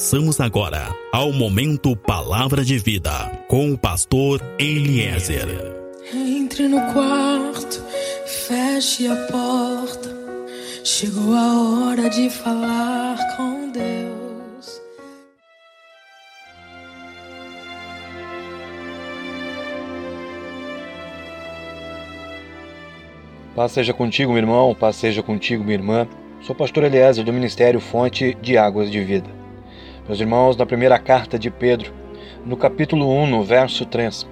Passamos 0.00 0.40
agora 0.40 0.96
ao 1.12 1.30
momento 1.30 1.94
Palavra 1.94 2.64
de 2.64 2.78
Vida 2.78 3.10
com 3.46 3.70
o 3.70 3.76
pastor 3.76 4.40
Eliezer. 4.58 5.46
Entre 6.14 6.66
no 6.66 6.80
quarto, 6.94 7.84
feche 8.24 9.06
a 9.06 9.14
porta. 9.30 10.08
Chegou 10.82 11.34
a 11.34 11.88
hora 11.90 12.08
de 12.08 12.30
falar 12.30 13.18
com 13.36 13.70
Deus. 13.70 14.80
Paz 23.54 23.72
seja 23.72 23.92
contigo, 23.92 24.32
meu 24.32 24.38
irmão, 24.38 24.74
paz 24.74 24.96
seja 24.96 25.22
contigo, 25.22 25.62
minha 25.62 25.76
irmã. 25.76 26.08
Sou 26.40 26.56
pastor 26.56 26.84
Eliezer 26.84 27.22
do 27.22 27.34
Ministério 27.34 27.80
Fonte 27.80 28.34
de 28.40 28.56
Águas 28.56 28.90
de 28.90 29.04
Vida. 29.04 29.39
Meus 30.06 30.20
irmãos, 30.20 30.56
na 30.56 30.66
primeira 30.66 30.98
carta 30.98 31.38
de 31.38 31.50
Pedro, 31.50 31.92
no 32.44 32.56
capítulo 32.56 33.08
1, 33.08 33.26
no 33.26 33.44
verso 33.44 33.84
3, 33.84 34.26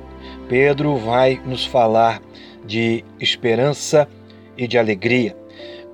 Pedro 0.49 0.97
vai 0.97 1.41
nos 1.45 1.65
falar 1.65 2.21
de 2.67 3.05
esperança 3.21 4.09
e 4.57 4.67
de 4.67 4.79
alegria. 4.79 5.37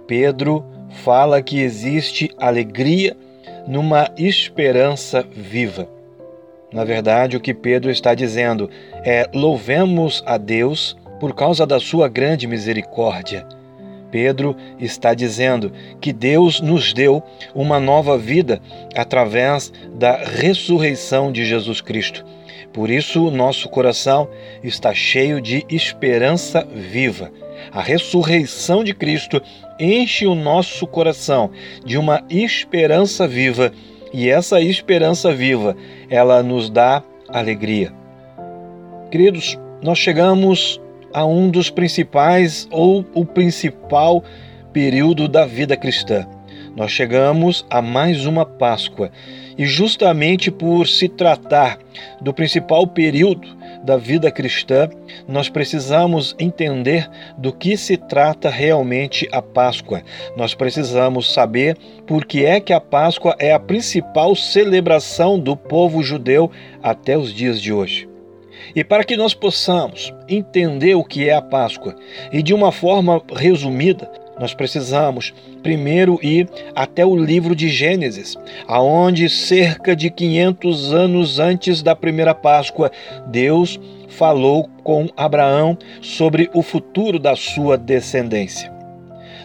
Pedro 0.07 0.65
fala 1.05 1.43
que 1.43 1.61
existe 1.61 2.31
alegria 2.39 3.17
numa 3.67 4.11
esperança 4.17 5.27
viva. 5.31 5.89
Na 6.73 6.85
verdade, 6.85 7.37
o 7.37 7.41
que 7.41 7.55
Pedro 7.55 7.91
está 7.91 8.15
dizendo 8.15 8.71
é: 9.05 9.29
louvemos 9.35 10.23
a 10.27 10.37
Deus 10.37 10.97
por 11.21 11.35
causa 11.35 11.67
da 11.67 11.79
sua 11.79 12.09
grande 12.09 12.47
misericórdia. 12.47 13.47
Pedro 14.15 14.57
está 14.79 15.13
dizendo 15.13 15.73
que 16.01 16.13
Deus 16.13 16.61
nos 16.61 16.93
deu 16.93 17.21
uma 17.53 17.81
nova 17.81 18.17
vida 18.17 18.61
através 18.95 19.73
da 19.93 20.17
ressurreição 20.17 21.33
de 21.33 21.45
Jesus 21.45 21.81
Cristo. 21.81 22.25
Por 22.73 22.91
isso, 22.91 23.29
nosso 23.33 23.69
coração 23.69 24.29
está 24.63 24.95
cheio 24.95 25.41
de 25.41 25.67
esperança 25.69 26.65
viva. 26.65 27.33
A 27.73 27.83
ressurreição 27.83 28.85
de 28.85 28.95
Cristo 28.95 29.43
enche 29.81 30.29
o 30.29 30.37
nosso 30.37 30.87
coração 30.87 31.51
de 31.85 31.99
uma 31.99 32.23
esperança 32.31 33.27
viva, 33.27 33.73
e 34.13 34.31
essa 34.31 34.61
esperança 34.61 35.33
viva, 35.33 35.77
ela 36.09 36.41
nos 36.41 36.71
dá 36.71 37.03
alegria. 37.29 37.93
Queridos, 39.11 39.59
nós 39.83 39.99
chegamos 39.99 40.81
a 41.15 41.25
um 41.25 41.49
dos 41.49 41.71
principais 41.71 42.69
ou 42.71 43.07
o 43.15 43.25
principal 43.25 44.23
período 44.73 45.29
da 45.29 45.47
vida 45.47 45.77
cristã. 45.77 46.27
Nós 46.77 46.91
chegamos 46.91 47.65
a 47.71 47.81
mais 47.81 48.27
uma 48.27 48.45
Páscoa 48.45 49.13
e, 49.57 49.65
justamente 49.65 50.51
por 50.51 50.89
se 50.89 51.09
tratar 51.09 51.79
do 52.21 52.35
principal 52.35 52.85
período 52.85 53.47
da 53.85 53.97
vida 53.97 54.29
cristã, 54.29 54.89
nós 55.29 55.49
precisamos 55.49 56.35
entender 56.37 57.09
do 57.39 57.53
que 57.53 57.77
se 57.77 57.97
trata 57.97 58.51
realmente 58.51 59.29
a 59.31 59.41
Páscoa. 59.41 60.03
Nós 60.37 60.53
precisamos 60.53 61.33
saber 61.33 61.77
por 62.07 62.25
que 62.25 62.45
é 62.45 62.59
que 62.59 62.73
a 62.73 62.81
Páscoa 62.81 63.37
é 63.39 63.53
a 63.53 63.61
principal 63.61 64.35
celebração 64.35 65.39
do 65.39 65.57
povo 65.57 66.03
judeu 66.03 66.51
até 66.83 67.17
os 67.17 67.33
dias 67.33 67.61
de 67.63 67.73
hoje. 67.73 68.14
E 68.75 68.85
para 68.85 69.05
que 69.05 69.17
nós 69.17 69.35
possamos 69.35 70.13
entender 70.29 70.95
o 70.95 71.05
que 71.05 71.29
é 71.29 71.35
a 71.35 71.43
Páscoa 71.43 71.95
e 72.33 72.43
de 72.43 72.55
uma 72.55 72.71
forma 72.71 73.23
resumida, 73.35 74.11
nós 74.39 74.53
precisamos 74.53 75.33
primeiro 75.63 76.19
ir 76.23 76.49
até 76.75 77.07
o 77.07 77.17
livro 77.17 77.55
de 77.55 77.69
Gênesis, 77.69 78.37
aonde 78.67 79.29
cerca 79.29 79.95
de 79.95 80.11
500 80.11 80.93
anos 80.93 81.39
antes 81.39 81.83
da 81.83 81.95
primeira 81.95 82.35
Páscoa, 82.35 82.91
Deus 83.29 83.79
falou 84.09 84.69
com 84.83 85.09
Abraão 85.17 85.79
sobre 86.01 86.51
o 86.53 86.63
futuro 86.63 87.19
da 87.19 87.37
sua 87.37 87.79
descendência. 87.79 88.73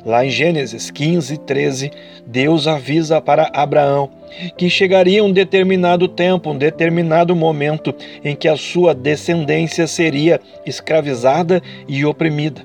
Lá 0.06 0.26
em 0.26 0.30
Gênesis 0.30 0.90
15, 0.90 1.38
13, 1.40 1.92
Deus 2.26 2.68
avisa 2.68 3.22
para 3.22 3.52
Abraão 3.54 4.10
que 4.58 4.70
chegaria 4.70 5.24
um 5.24 5.32
determinado 5.32 6.08
tempo, 6.08 6.52
um 6.52 6.58
determinado 6.58 7.36
momento 7.36 7.94
em 8.24 8.36
que 8.36 8.48
a 8.48 8.56
sua 8.56 8.94
descendência 8.94 9.88
seria 9.88 10.40
escravizada 10.66 11.62
e 11.88 12.06
oprimida. 12.06 12.62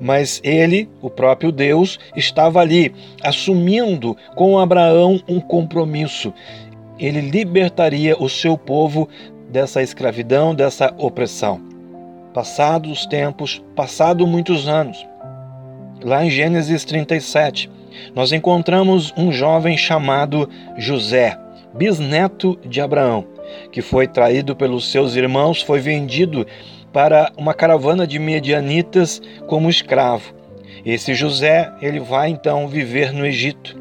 Mas 0.00 0.40
ele, 0.44 0.88
o 1.00 1.08
próprio 1.08 1.52
Deus, 1.52 1.98
estava 2.16 2.60
ali, 2.60 2.92
assumindo 3.22 4.16
com 4.34 4.58
Abraão 4.58 5.20
um 5.28 5.40
compromisso. 5.40 6.32
Ele 6.98 7.20
libertaria 7.20 8.16
o 8.18 8.28
seu 8.28 8.58
povo 8.58 9.08
dessa 9.48 9.82
escravidão, 9.82 10.54
dessa 10.54 10.92
opressão. 10.98 11.60
Passados 12.34 12.90
os 12.90 13.06
tempos, 13.06 13.62
passado 13.74 14.26
muitos 14.26 14.68
anos, 14.68 15.06
lá 16.02 16.24
em 16.24 16.30
Gênesis 16.30 16.84
37, 16.84 17.70
nós 18.14 18.32
encontramos 18.32 19.12
um 19.16 19.32
jovem 19.32 19.76
chamado 19.76 20.48
José, 20.76 21.38
bisneto 21.74 22.58
de 22.64 22.80
Abraão, 22.80 23.26
que 23.70 23.82
foi 23.82 24.06
traído 24.06 24.56
pelos 24.56 24.90
seus 24.90 25.16
irmãos, 25.16 25.62
foi 25.62 25.80
vendido 25.80 26.46
para 26.92 27.30
uma 27.36 27.52
caravana 27.52 28.06
de 28.06 28.18
medianitas 28.18 29.20
como 29.46 29.68
escravo. 29.68 30.34
Esse 30.84 31.14
José, 31.14 31.70
ele 31.82 32.00
vai 32.00 32.30
então 32.30 32.68
viver 32.68 33.12
no 33.12 33.26
Egito. 33.26 33.76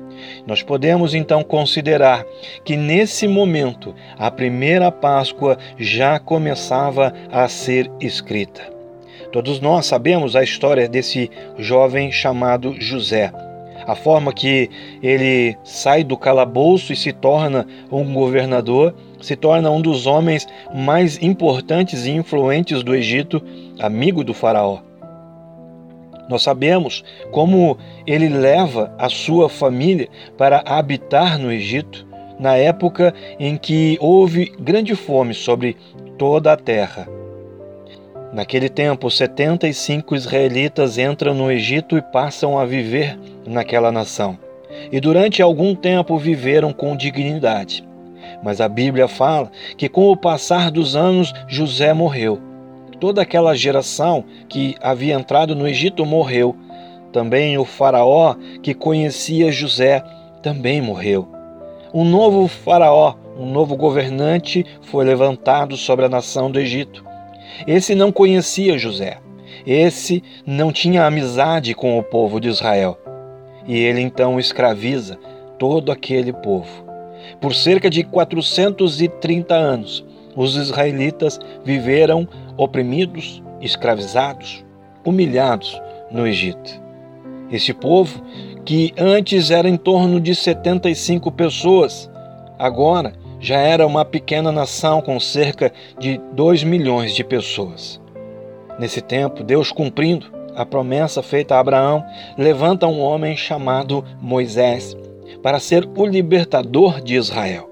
Nós 0.46 0.64
podemos 0.64 1.14
então 1.14 1.44
considerar 1.44 2.26
que 2.64 2.76
nesse 2.76 3.28
momento 3.28 3.94
a 4.18 4.32
primeira 4.32 4.92
Páscoa 4.92 5.58
já 5.78 6.20
começava 6.20 7.14
a 7.32 7.48
ser 7.48 7.92
escrita. 8.00 8.74
Todos 9.32 9.60
nós 9.60 9.86
sabemos 9.86 10.36
a 10.36 10.44
história 10.44 10.88
desse 10.88 11.30
jovem 11.58 12.12
chamado 12.12 12.76
José. 12.80 13.32
A 13.88 13.96
forma 13.96 14.34
que 14.34 14.70
ele 15.02 15.56
sai 15.64 16.04
do 16.04 16.18
calabouço 16.18 16.92
e 16.92 16.96
se 16.96 17.12
torna 17.12 17.68
um 17.92 18.14
governador, 18.14 18.96
se 19.22 19.36
torna 19.36 19.70
um 19.70 19.80
dos 19.80 20.08
homens 20.08 20.48
mais 20.74 21.22
importantes 21.22 22.06
e 22.06 22.12
influentes 22.12 22.82
do 22.82 22.96
Egito, 22.96 23.42
amigo 23.80 24.24
do 24.24 24.34
Faraó. 24.34 24.80
Nós 26.28 26.42
sabemos 26.42 27.04
como 27.32 27.78
ele 28.08 28.28
leva 28.28 28.92
a 28.98 29.08
sua 29.08 29.48
família 29.48 30.10
para 30.36 30.64
habitar 30.66 31.38
no 31.38 31.52
Egito, 31.52 32.08
na 32.40 32.56
época 32.56 33.14
em 33.40 33.56
que 33.56 33.98
houve 34.02 34.52
grande 34.60 34.96
fome 34.96 35.36
sobre 35.36 35.78
toda 36.18 36.52
a 36.52 36.58
terra. 36.58 37.08
Naquele 38.34 38.68
tempo, 38.68 39.10
75 39.10 40.16
israelitas 40.16 40.98
entram 40.98 41.34
no 41.34 41.52
Egito 41.52 41.98
e 41.98 42.02
passam 42.02 42.58
a 42.58 42.66
viver 42.66 43.18
naquela 43.46 43.92
nação. 43.92 44.38
E 44.92 45.00
durante 45.00 45.42
algum 45.42 45.74
tempo 45.76 46.18
viveram 46.18 46.74
com 46.74 46.96
dignidade. 46.96 47.84
Mas 48.44 48.60
a 48.60 48.68
Bíblia 48.68 49.08
fala 49.08 49.52
que 49.78 49.88
com 49.88 50.12
o 50.12 50.18
passar 50.18 50.72
dos 50.72 50.96
anos 50.96 51.34
José 51.48 51.94
morreu. 51.94 52.40
Toda 53.00 53.22
aquela 53.22 53.56
geração 53.56 54.24
que 54.48 54.76
havia 54.82 55.16
entrado 55.16 55.56
no 55.56 55.68
Egito 55.68 56.06
morreu. 56.06 56.56
Também 57.12 57.58
o 57.58 57.66
faraó 57.66 58.36
que 58.62 58.74
conhecia 58.74 59.52
José 59.52 60.04
também 60.42 60.82
morreu. 60.82 61.28
Um 61.94 62.04
novo 62.04 62.48
faraó, 62.48 63.16
um 63.38 63.46
novo 63.46 63.76
governante 63.76 64.66
foi 64.82 65.06
levantado 65.06 65.78
sobre 65.78 66.06
a 66.06 66.10
nação 66.10 66.52
do 66.52 66.60
Egito. 66.60 67.06
Esse 67.66 67.96
não 67.96 68.12
conhecia 68.12 68.78
José. 68.78 69.18
Esse 69.66 70.22
não 70.46 70.72
tinha 70.72 71.06
amizade 71.06 71.74
com 71.74 71.98
o 71.98 72.04
povo 72.04 72.40
de 72.40 72.50
Israel. 72.50 72.98
E 73.68 73.78
ele 73.78 74.02
então 74.02 74.40
escraviza 74.40 75.18
todo 75.58 75.92
aquele 75.92 76.32
povo. 76.32 76.86
Por 77.40 77.54
cerca 77.54 77.90
de 77.90 78.04
430 78.04 79.54
anos, 79.56 80.06
os 80.36 80.56
israelitas 80.56 81.40
viveram 81.64 82.28
oprimidos, 82.58 83.42
escravizados, 83.62 84.64
humilhados 85.04 85.80
no 86.12 86.28
Egito. 86.28 86.82
Este 87.52 87.74
povo, 87.74 88.22
que 88.64 88.94
antes 88.98 89.52
era 89.52 89.70
em 89.70 89.78
torno 89.78 90.20
de 90.20 90.36
75 90.36 91.32
pessoas, 91.32 92.10
agora 92.58 93.14
já 93.40 93.58
era 93.58 93.86
uma 93.86 94.04
pequena 94.04 94.52
nação 94.52 95.02
com 95.02 95.20
cerca 95.20 95.72
de 96.00 96.20
2 96.34 96.64
milhões 96.64 97.14
de 97.14 97.24
pessoas. 97.24 98.02
Nesse 98.80 99.02
tempo, 99.02 99.44
Deus 99.44 99.72
cumprindo 99.72 100.28
a 100.56 100.66
promessa 100.66 101.22
feita 101.22 101.56
a 101.56 101.60
Abraão, 101.60 102.04
levanta 102.38 102.88
um 102.88 103.00
homem 103.02 103.36
chamado 103.36 104.04
Moisés 104.22 104.96
para 105.42 105.60
ser 105.60 105.88
o 105.96 106.06
libertador 106.06 107.02
de 107.02 107.16
Israel. 107.16 107.70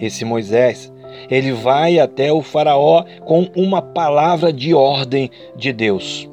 Esse 0.00 0.24
Moisés, 0.24 0.92
ele 1.30 1.52
vai 1.52 1.98
até 1.98 2.32
o 2.32 2.42
faraó 2.42 3.04
com 3.24 3.48
uma 3.56 3.82
palavra 3.82 4.52
de 4.52 4.72
ordem 4.74 5.30
de 5.56 5.72
Deus. 5.72 6.28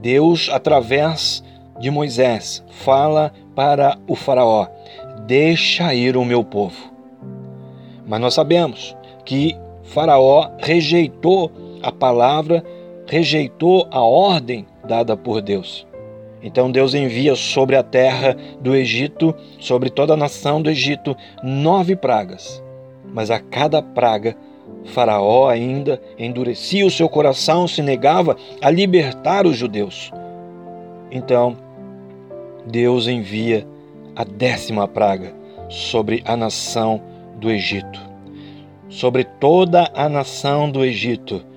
Deus, 0.00 0.50
através 0.52 1.42
de 1.78 1.90
Moisés, 1.90 2.62
fala 2.68 3.32
para 3.54 3.96
o 4.06 4.14
faraó: 4.14 4.66
Deixa 5.26 5.94
ir 5.94 6.16
o 6.16 6.24
meu 6.24 6.44
povo. 6.44 6.92
Mas 8.06 8.20
nós 8.20 8.34
sabemos 8.34 8.96
que 9.24 9.56
Faraó 9.82 10.50
rejeitou 10.58 11.50
a 11.82 11.92
palavra, 11.92 12.64
rejeitou 13.06 13.86
a 13.90 14.00
ordem 14.00 14.66
dada 14.86 15.16
por 15.16 15.40
Deus. 15.40 15.86
Então 16.42 16.70
Deus 16.70 16.92
envia 16.92 17.36
sobre 17.36 17.76
a 17.76 17.82
terra 17.82 18.36
do 18.60 18.74
Egito, 18.74 19.34
sobre 19.60 19.88
toda 19.90 20.14
a 20.14 20.16
nação 20.16 20.60
do 20.60 20.68
Egito, 20.68 21.16
nove 21.42 21.94
pragas. 21.94 22.62
Mas 23.06 23.30
a 23.30 23.38
cada 23.38 23.80
praga, 23.80 24.36
Faraó 24.86 25.48
ainda 25.48 26.00
endurecia 26.18 26.84
o 26.84 26.90
seu 26.90 27.08
coração, 27.08 27.68
se 27.68 27.80
negava 27.80 28.36
a 28.60 28.70
libertar 28.70 29.46
os 29.46 29.56
judeus. 29.56 30.10
Então, 31.10 31.56
Deus 32.66 33.06
envia 33.06 33.66
a 34.16 34.24
décima 34.24 34.88
praga 34.88 35.32
sobre 35.68 36.22
a 36.24 36.36
nação 36.36 37.00
do 37.36 37.50
Egito. 37.50 38.00
Sobre 38.88 39.24
toda 39.24 39.90
a 39.94 40.08
nação 40.08 40.70
do 40.70 40.84
Egito 40.84 41.51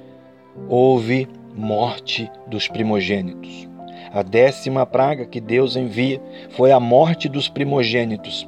houve 0.69 1.27
morte 1.55 2.29
dos 2.47 2.67
primogênitos. 2.67 3.67
A 4.11 4.23
décima 4.23 4.85
praga 4.85 5.25
que 5.25 5.41
Deus 5.41 5.75
envia 5.75 6.21
foi 6.51 6.71
a 6.71 6.79
morte 6.79 7.27
dos 7.27 7.49
primogênitos. 7.49 8.47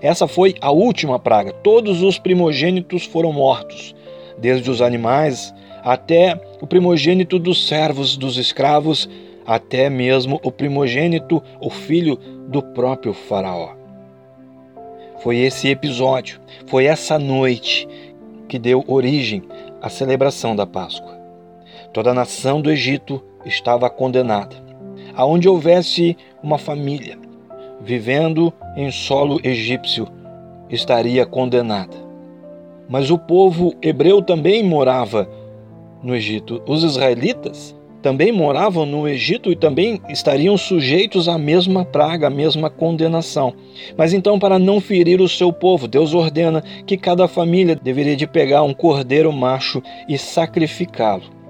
Essa 0.00 0.26
foi 0.26 0.54
a 0.60 0.70
última 0.70 1.18
praga. 1.18 1.52
Todos 1.52 2.02
os 2.02 2.18
primogênitos 2.18 3.04
foram 3.04 3.32
mortos, 3.32 3.94
desde 4.38 4.70
os 4.70 4.80
animais 4.80 5.54
até 5.82 6.40
o 6.60 6.66
primogênito 6.66 7.38
dos 7.38 7.66
servos, 7.66 8.16
dos 8.16 8.38
escravos, 8.38 9.08
até 9.44 9.90
mesmo 9.90 10.40
o 10.42 10.50
primogênito, 10.50 11.42
o 11.60 11.68
filho 11.68 12.16
do 12.48 12.62
próprio 12.62 13.12
Faraó. 13.12 13.74
Foi 15.22 15.38
esse 15.38 15.68
episódio, 15.68 16.40
foi 16.66 16.86
essa 16.86 17.18
noite 17.18 17.86
que 18.48 18.58
deu 18.58 18.84
origem 18.86 19.42
à 19.80 19.88
celebração 19.88 20.56
da 20.56 20.66
Páscoa. 20.66 21.21
Toda 21.92 22.10
a 22.10 22.14
nação 22.14 22.60
do 22.60 22.70
Egito 22.70 23.22
estava 23.44 23.88
condenada 23.90 24.62
aonde 25.14 25.48
houvesse 25.48 26.16
uma 26.42 26.58
família 26.58 27.18
vivendo 27.84 28.52
em 28.76 28.90
solo 28.90 29.40
egípcio 29.42 30.06
estaria 30.70 31.26
condenada. 31.26 31.96
Mas 32.88 33.10
o 33.10 33.18
povo 33.18 33.74
hebreu 33.82 34.22
também 34.22 34.62
morava 34.62 35.28
no 36.02 36.14
Egito. 36.14 36.62
Os 36.66 36.84
israelitas 36.84 37.76
também 38.00 38.32
moravam 38.32 38.86
no 38.86 39.06
Egito 39.06 39.50
e 39.50 39.56
também 39.56 40.00
estariam 40.08 40.56
sujeitos 40.56 41.28
à 41.28 41.38
mesma 41.38 41.84
praga, 41.84 42.26
à 42.26 42.30
mesma 42.30 42.70
condenação. 42.70 43.54
Mas 43.96 44.12
então, 44.12 44.38
para 44.38 44.58
não 44.58 44.80
ferir 44.80 45.20
o 45.20 45.28
seu 45.28 45.52
povo, 45.52 45.86
Deus 45.86 46.14
ordena 46.14 46.62
que 46.86 46.96
cada 46.96 47.28
família 47.28 47.76
deveria 47.76 48.16
de 48.16 48.26
pegar 48.26 48.62
um 48.62 48.74
cordeiro 48.74 49.32
macho 49.32 49.82
e 50.08 50.18
sacrificá-lo. 50.18 51.41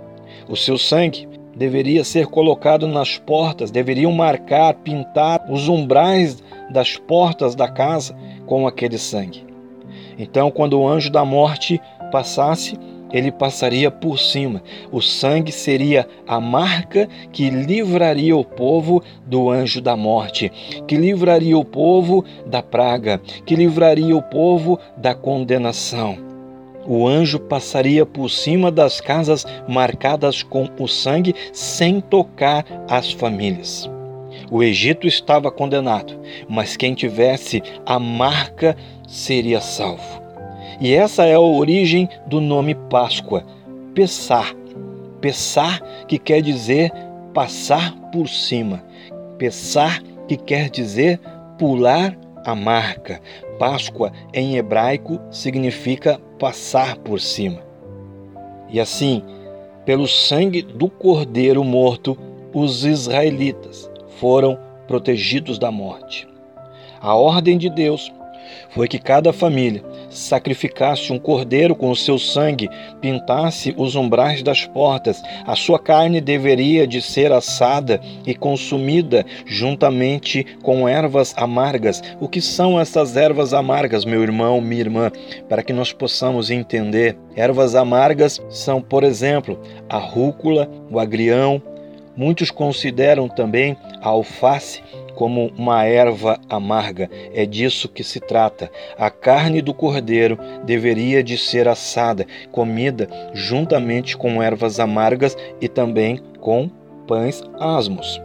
O 0.48 0.56
seu 0.56 0.76
sangue 0.76 1.28
deveria 1.56 2.04
ser 2.04 2.26
colocado 2.26 2.86
nas 2.86 3.18
portas, 3.18 3.70
deveriam 3.70 4.12
marcar, 4.12 4.74
pintar 4.74 5.44
os 5.50 5.68
umbrais 5.68 6.42
das 6.70 6.96
portas 6.96 7.54
da 7.54 7.68
casa 7.68 8.16
com 8.46 8.66
aquele 8.66 8.98
sangue. 8.98 9.44
Então, 10.18 10.50
quando 10.50 10.78
o 10.78 10.88
anjo 10.88 11.10
da 11.10 11.24
morte 11.24 11.80
passasse, 12.10 12.78
ele 13.12 13.30
passaria 13.30 13.90
por 13.90 14.18
cima. 14.18 14.62
O 14.90 15.00
sangue 15.02 15.52
seria 15.52 16.08
a 16.26 16.40
marca 16.40 17.08
que 17.30 17.50
livraria 17.50 18.34
o 18.34 18.44
povo 18.44 19.02
do 19.26 19.50
anjo 19.50 19.80
da 19.80 19.96
morte, 19.96 20.50
que 20.86 20.96
livraria 20.96 21.56
o 21.56 21.64
povo 21.64 22.24
da 22.46 22.62
praga, 22.62 23.20
que 23.44 23.54
livraria 23.54 24.16
o 24.16 24.22
povo 24.22 24.78
da 24.96 25.14
condenação 25.14 26.31
o 26.86 27.06
anjo 27.06 27.38
passaria 27.38 28.04
por 28.04 28.28
cima 28.28 28.70
das 28.70 29.00
casas 29.00 29.46
marcadas 29.68 30.42
com 30.42 30.68
o 30.78 30.88
sangue 30.88 31.34
sem 31.52 32.00
tocar 32.00 32.64
as 32.88 33.12
famílias. 33.12 33.88
O 34.50 34.62
Egito 34.62 35.06
estava 35.06 35.50
condenado, 35.50 36.18
mas 36.48 36.76
quem 36.76 36.94
tivesse 36.94 37.62
a 37.86 37.98
marca 37.98 38.76
seria 39.06 39.60
salvo. 39.60 40.22
E 40.80 40.92
essa 40.92 41.24
é 41.24 41.34
a 41.34 41.40
origem 41.40 42.08
do 42.26 42.40
nome 42.40 42.74
Páscoa, 42.74 43.44
Pessar. 43.94 44.54
Pessar 45.20 45.80
que 46.08 46.18
quer 46.18 46.42
dizer 46.42 46.90
passar 47.32 47.94
por 48.10 48.28
cima. 48.28 48.82
Pessar 49.38 50.02
que 50.26 50.36
quer 50.36 50.68
dizer 50.68 51.20
pular 51.58 52.16
a 52.44 52.54
marca. 52.54 53.20
Páscoa 53.58 54.12
em 54.32 54.56
hebraico 54.56 55.20
significa 55.30 56.20
passar 56.38 56.96
por 56.96 57.20
cima. 57.20 57.60
E 58.68 58.80
assim, 58.80 59.22
pelo 59.84 60.08
sangue 60.08 60.62
do 60.62 60.88
cordeiro 60.88 61.62
morto, 61.62 62.16
os 62.54 62.84
israelitas 62.84 63.90
foram 64.18 64.58
protegidos 64.86 65.58
da 65.58 65.70
morte. 65.70 66.28
A 67.00 67.14
ordem 67.14 67.58
de 67.58 67.68
Deus 67.68 68.12
foi 68.70 68.88
que 68.88 68.98
cada 68.98 69.32
família 69.32 69.82
sacrificasse 70.10 71.12
um 71.12 71.18
cordeiro 71.18 71.74
com 71.74 71.90
o 71.90 71.96
seu 71.96 72.18
sangue, 72.18 72.68
pintasse 73.00 73.74
os 73.76 73.94
umbrais 73.94 74.42
das 74.42 74.64
portas. 74.64 75.22
A 75.46 75.56
sua 75.56 75.78
carne 75.78 76.20
deveria 76.20 76.86
de 76.86 77.00
ser 77.00 77.32
assada 77.32 78.00
e 78.26 78.34
consumida 78.34 79.24
juntamente 79.46 80.44
com 80.62 80.88
ervas 80.88 81.34
amargas. 81.36 82.02
O 82.20 82.28
que 82.28 82.40
são 82.40 82.78
essas 82.78 83.16
ervas 83.16 83.52
amargas, 83.52 84.04
meu 84.04 84.22
irmão, 84.22 84.60
minha 84.60 84.80
irmã, 84.80 85.10
para 85.48 85.62
que 85.62 85.72
nós 85.72 85.92
possamos 85.92 86.50
entender? 86.50 87.16
Ervas 87.34 87.74
amargas 87.74 88.40
são, 88.50 88.80
por 88.80 89.04
exemplo, 89.04 89.60
a 89.88 89.98
rúcula, 89.98 90.70
o 90.90 90.98
agrião, 90.98 91.62
Muitos 92.14 92.50
consideram 92.50 93.26
também 93.26 93.76
a 94.00 94.08
alface 94.08 94.82
como 95.14 95.52
uma 95.56 95.84
erva 95.84 96.38
amarga. 96.48 97.10
É 97.34 97.46
disso 97.46 97.88
que 97.88 98.02
se 98.02 98.20
trata. 98.20 98.70
A 98.96 99.10
carne 99.10 99.60
do 99.60 99.74
cordeiro 99.74 100.38
deveria 100.64 101.22
de 101.22 101.36
ser 101.36 101.68
assada, 101.68 102.26
comida 102.50 103.08
juntamente 103.32 104.16
com 104.16 104.42
ervas 104.42 104.80
amargas 104.80 105.36
e 105.60 105.68
também 105.68 106.20
com 106.40 106.70
pães 107.06 107.42
asmos. 107.58 108.20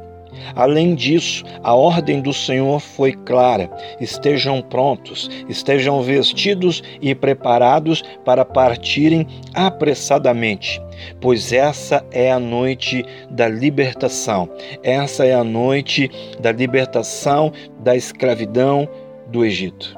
Além 0.56 0.96
disso, 0.96 1.44
a 1.64 1.74
ordem 1.74 2.22
do 2.22 2.34
Senhor 2.34 2.80
foi 2.80 3.14
clara: 3.14 3.70
estejam 4.00 4.62
prontos, 4.62 5.30
estejam 5.50 6.02
vestidos 6.02 6.84
e 7.02 7.14
preparados 7.14 8.04
para 8.26 8.46
partirem 8.46 9.28
apressadamente, 9.54 10.82
pois 11.20 11.52
essa 11.52 12.06
é 12.12 12.32
a 12.32 12.40
noite 12.40 13.04
da 13.30 13.48
libertação, 13.48 14.50
essa 14.84 15.26
é 15.26 15.34
a 15.34 15.44
noite 15.44 16.10
da 16.40 16.52
libertação 16.52 17.52
da 17.80 17.96
escravidão 17.96 18.88
do 19.28 19.44
Egito. 19.46 19.96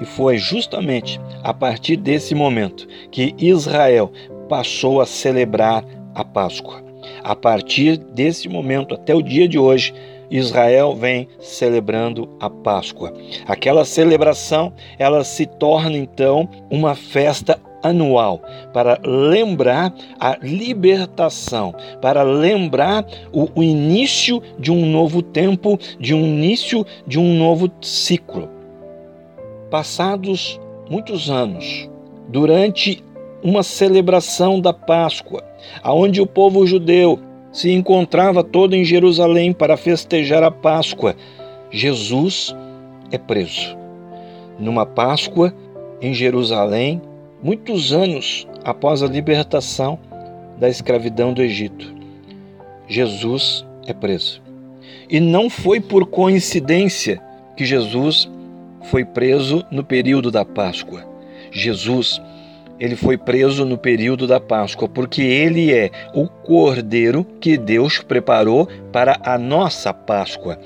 E 0.00 0.04
foi 0.04 0.38
justamente 0.38 1.20
a 1.42 1.52
partir 1.52 1.96
desse 1.96 2.34
momento 2.34 2.86
que 3.10 3.34
Israel 3.38 4.10
passou 4.48 5.00
a 5.00 5.06
celebrar 5.06 5.84
a 6.14 6.24
Páscoa. 6.24 6.89
A 7.22 7.36
partir 7.36 7.96
desse 7.96 8.48
momento 8.48 8.94
até 8.94 9.14
o 9.14 9.22
dia 9.22 9.46
de 9.48 9.58
hoje, 9.58 9.92
Israel 10.30 10.94
vem 10.94 11.26
celebrando 11.40 12.28
a 12.38 12.48
Páscoa. 12.48 13.12
Aquela 13.46 13.84
celebração, 13.84 14.72
ela 14.98 15.24
se 15.24 15.44
torna 15.44 15.96
então 15.96 16.48
uma 16.70 16.94
festa 16.94 17.58
anual 17.82 18.40
para 18.72 18.98
lembrar 19.04 19.92
a 20.18 20.36
libertação, 20.42 21.74
para 22.00 22.22
lembrar 22.22 23.04
o, 23.32 23.48
o, 23.54 23.62
início 23.62 24.42
de 24.58 24.70
um 24.70 24.86
novo 24.86 25.22
tempo, 25.22 25.78
de 25.98 26.14
um 26.14 26.24
início 26.24 26.86
de 27.06 27.18
um 27.18 27.36
novo 27.36 27.70
ciclo. 27.80 28.48
Passados 29.70 30.60
muitos 30.88 31.30
anos, 31.30 31.88
durante 32.28 33.02
uma 33.42 33.62
celebração 33.62 34.60
da 34.60 34.72
Páscoa, 34.72 35.42
aonde 35.82 36.20
o 36.20 36.26
povo 36.26 36.66
judeu 36.66 37.18
se 37.52 37.70
encontrava 37.70 38.44
todo 38.44 38.74
em 38.74 38.84
Jerusalém 38.84 39.52
para 39.52 39.76
festejar 39.76 40.42
a 40.42 40.50
Páscoa, 40.50 41.16
Jesus 41.70 42.54
é 43.10 43.18
preso. 43.18 43.76
Numa 44.58 44.86
Páscoa 44.86 45.54
em 46.00 46.14
Jerusalém, 46.14 47.00
muitos 47.42 47.92
anos 47.92 48.46
após 48.64 49.02
a 49.02 49.06
libertação 49.06 49.98
da 50.58 50.68
escravidão 50.68 51.32
do 51.32 51.42
Egito, 51.42 51.92
Jesus 52.86 53.64
é 53.86 53.92
preso. 53.92 54.42
E 55.08 55.18
não 55.18 55.50
foi 55.50 55.80
por 55.80 56.06
coincidência 56.06 57.20
que 57.56 57.64
Jesus 57.64 58.30
foi 58.84 59.04
preso 59.04 59.64
no 59.70 59.84
período 59.84 60.30
da 60.30 60.44
Páscoa. 60.44 61.04
Jesus 61.50 62.20
ele 62.80 62.96
foi 62.96 63.18
preso 63.18 63.64
no 63.64 63.76
período 63.76 64.26
da 64.26 64.40
Páscoa, 64.40 64.88
porque 64.88 65.20
ele 65.20 65.72
é 65.72 65.90
o 66.14 66.26
cordeiro 66.26 67.24
que 67.38 67.58
Deus 67.58 67.98
preparou 67.98 68.66
para 68.90 69.18
a 69.22 69.36
nossa 69.36 69.92
Páscoa. 69.92 70.58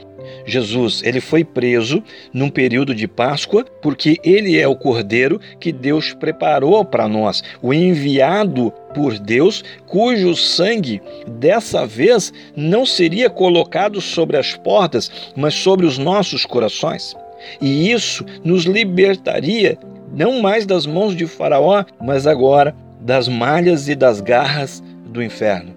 Jesus, 0.46 1.02
ele 1.04 1.20
foi 1.20 1.44
preso 1.44 2.02
num 2.32 2.48
período 2.48 2.94
de 2.94 3.06
Páscoa, 3.06 3.64
porque 3.82 4.18
ele 4.22 4.58
é 4.58 4.66
o 4.66 4.76
cordeiro 4.76 5.40
que 5.58 5.72
Deus 5.72 6.14
preparou 6.14 6.84
para 6.84 7.08
nós, 7.08 7.42
o 7.60 7.74
enviado 7.74 8.72
por 8.94 9.18
Deus, 9.18 9.64
cujo 9.86 10.34
sangue 10.36 11.02
dessa 11.26 11.86
vez 11.86 12.32
não 12.56 12.86
seria 12.86 13.28
colocado 13.28 14.00
sobre 14.00 14.36
as 14.36 14.54
portas, 14.54 15.10
mas 15.36 15.54
sobre 15.54 15.84
os 15.84 15.98
nossos 15.98 16.46
corações. 16.46 17.14
E 17.60 17.90
isso 17.90 18.24
nos 18.42 18.64
libertaria 18.64 19.76
não 20.14 20.40
mais 20.40 20.64
das 20.64 20.86
mãos 20.86 21.16
de 21.16 21.26
Faraó, 21.26 21.84
mas 22.00 22.26
agora 22.26 22.74
das 23.00 23.28
malhas 23.28 23.88
e 23.88 23.94
das 23.94 24.20
garras 24.20 24.82
do 25.06 25.22
inferno. 25.22 25.74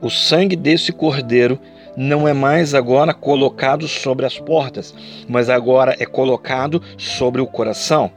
O 0.00 0.08
sangue 0.08 0.56
desse 0.56 0.92
cordeiro 0.92 1.58
não 1.96 2.26
é 2.26 2.32
mais 2.32 2.74
agora 2.74 3.12
colocado 3.12 3.88
sobre 3.88 4.24
as 4.24 4.38
portas, 4.38 4.94
mas 5.28 5.50
agora 5.50 5.96
é 5.98 6.06
colocado 6.06 6.82
sobre 6.96 7.40
o 7.40 7.46
coração. 7.46 8.10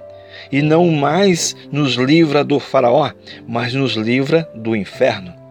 E 0.51 0.61
não 0.61 0.89
mais 0.91 1.55
nos 1.71 1.93
livra 1.95 2.43
do 2.43 2.59
Faraó, 2.59 3.11
mas 3.47 3.73
nos 3.73 3.93
livra 3.93 4.47
do 4.53 4.75
inferno. 4.75 5.42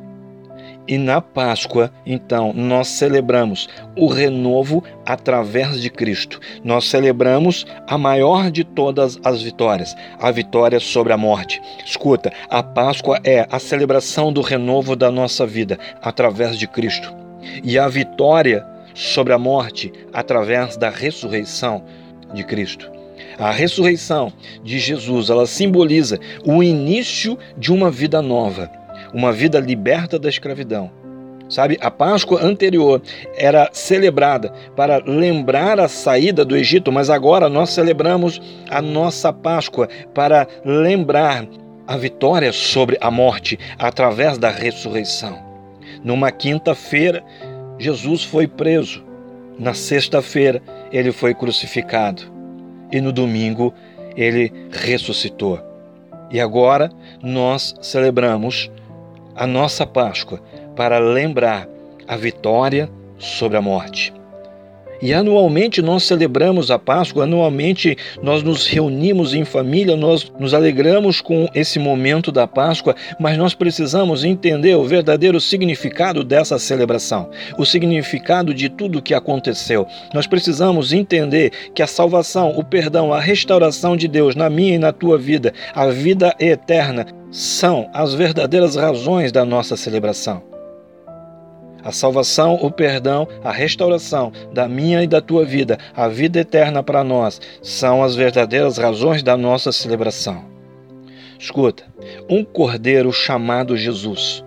E 0.92 0.99
na 0.99 1.22
Páscoa, 1.22 1.90
então, 2.04 2.52
nós 2.52 2.87
celebramos 2.87 3.66
o 3.96 4.08
renovo 4.08 4.84
através 5.06 5.80
de 5.80 5.88
Cristo. 5.88 6.38
Nós 6.62 6.84
celebramos 6.84 7.64
a 7.87 7.96
maior 7.96 8.50
de 8.50 8.62
todas 8.62 9.18
as 9.25 9.40
vitórias, 9.40 9.96
a 10.20 10.30
vitória 10.30 10.78
sobre 10.78 11.14
a 11.14 11.16
morte. 11.16 11.62
Escuta, 11.82 12.30
a 12.50 12.62
Páscoa 12.62 13.18
é 13.25 13.46
a 13.50 13.58
celebração 13.58 14.30
do 14.30 14.42
renovo 14.42 14.94
da 14.94 15.11
nossa 15.11 15.46
vida 15.46 15.78
através 16.02 16.58
de 16.58 16.66
Cristo 16.66 17.11
e 17.64 17.78
a 17.78 17.88
vitória 17.88 18.62
sobre 18.92 19.32
a 19.32 19.38
morte 19.38 19.90
através 20.12 20.76
da 20.76 20.90
ressurreição 20.90 21.87
de 22.34 22.44
Cristo. 22.44 22.92
A 23.38 23.50
ressurreição 23.50 24.30
de 24.62 24.78
Jesus, 24.78 25.30
ela 25.30 25.46
simboliza 25.46 26.20
o 26.44 26.62
início 26.62 27.38
de 27.56 27.72
uma 27.72 27.90
vida 27.90 28.20
nova, 28.20 28.70
uma 29.12 29.33
vida 29.33 29.59
liberta 29.61 30.19
da 30.19 30.28
escravidão. 30.28 30.90
Sabe, 31.49 31.76
a 31.83 31.90
Páscoa 31.90 32.42
anterior 32.42 33.02
era 33.37 33.69
celebrada 33.75 34.50
para 34.75 35.02
lembrar 35.04 35.78
a 35.78 35.87
saída 35.87 36.47
do 36.47 36.57
Egito, 36.57 36.90
mas 36.90 37.11
agora 37.11 37.47
nós 37.49 37.71
celebramos 37.71 38.40
a 38.71 38.81
nossa 38.81 39.31
Páscoa 39.33 39.87
para 40.14 40.49
lembrar 40.64 41.47
a 41.87 41.97
vitória 41.99 42.52
sobre 42.52 42.97
a 43.02 43.11
morte 43.11 43.59
através 43.78 44.38
da 44.38 44.49
ressurreição. 44.49 45.38
Numa 46.02 46.31
quinta-feira, 46.31 47.23
Jesus 47.78 48.25
foi 48.25 48.47
preso. 48.47 49.04
Na 49.59 49.75
sexta-feira, 49.75 50.62
ele 50.90 51.12
foi 51.12 51.35
crucificado. 51.35 52.23
E 52.90 52.99
no 52.99 53.12
domingo, 53.12 53.75
ele 54.16 54.50
ressuscitou. 54.71 55.61
E 56.31 56.40
agora 56.40 56.90
nós 57.23 57.75
celebramos 57.83 58.71
a 59.34 59.46
nossa 59.46 59.86
Páscoa 59.86 60.40
para 60.76 60.98
lembrar 60.98 61.68
a 62.06 62.16
vitória 62.16 62.88
sobre 63.18 63.56
a 63.56 63.62
morte. 63.62 64.12
E 65.02 65.12
anualmente 65.12 65.82
nós 65.82 66.04
celebramos 66.04 66.70
a 66.70 66.78
Páscoa, 66.78 67.24
anualmente 67.24 67.96
nós 68.22 68.40
nos 68.44 68.68
reunimos 68.68 69.34
em 69.34 69.44
família, 69.44 69.96
nós 69.96 70.32
nos 70.38 70.54
alegramos 70.54 71.20
com 71.20 71.48
esse 71.52 71.80
momento 71.80 72.30
da 72.30 72.46
Páscoa, 72.46 72.94
mas 73.18 73.36
nós 73.36 73.52
precisamos 73.52 74.22
entender 74.22 74.76
o 74.76 74.84
verdadeiro 74.84 75.40
significado 75.40 76.22
dessa 76.22 76.56
celebração, 76.56 77.30
o 77.58 77.66
significado 77.66 78.54
de 78.54 78.68
tudo 78.68 79.02
que 79.02 79.12
aconteceu. 79.12 79.88
Nós 80.14 80.28
precisamos 80.28 80.92
entender 80.92 81.50
que 81.74 81.82
a 81.82 81.86
salvação, 81.88 82.56
o 82.56 82.62
perdão, 82.62 83.12
a 83.12 83.18
restauração 83.18 83.96
de 83.96 84.06
Deus 84.06 84.36
na 84.36 84.48
minha 84.48 84.76
e 84.76 84.78
na 84.78 84.92
tua 84.92 85.18
vida, 85.18 85.52
a 85.74 85.88
vida 85.88 86.32
eterna, 86.38 87.06
são 87.32 87.88
as 87.94 88.12
verdadeiras 88.12 88.76
razões 88.76 89.32
da 89.32 89.44
nossa 89.44 89.74
celebração. 89.76 90.42
A 91.82 91.90
salvação, 91.90 92.54
o 92.62 92.70
perdão, 92.70 93.26
a 93.42 93.50
restauração 93.50 94.30
da 94.52 94.68
minha 94.68 95.02
e 95.02 95.06
da 95.06 95.20
tua 95.20 95.44
vida, 95.44 95.78
a 95.96 96.06
vida 96.06 96.38
eterna 96.38 96.82
para 96.82 97.02
nós, 97.02 97.40
são 97.60 98.04
as 98.04 98.14
verdadeiras 98.14 98.78
razões 98.78 99.22
da 99.22 99.36
nossa 99.36 99.72
celebração. 99.72 100.44
Escuta, 101.40 101.84
um 102.28 102.44
cordeiro 102.44 103.10
chamado 103.12 103.76
Jesus 103.76 104.44